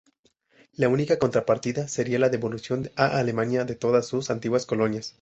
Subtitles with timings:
[0.73, 5.09] La única contrapartida sería la devolución a Alemania de todas sus antiguas colonias.